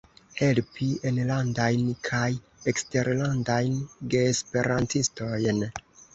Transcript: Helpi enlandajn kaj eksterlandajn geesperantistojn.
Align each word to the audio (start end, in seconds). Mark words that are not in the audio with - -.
Helpi 0.37 0.85
enlandajn 1.09 1.83
kaj 2.07 2.23
eksterlandajn 2.73 3.77
geesperantistojn. 4.17 5.63